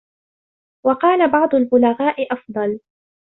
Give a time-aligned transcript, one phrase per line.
[0.85, 2.79] وَقَالَ بَعْضُ الْبُلَغَاءِ أَفْضَلُ